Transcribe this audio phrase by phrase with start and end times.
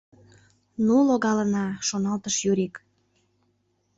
[0.85, 2.75] «Ну, логалына!— шоналтыш Юрик.